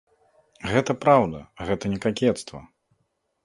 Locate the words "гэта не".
1.69-2.03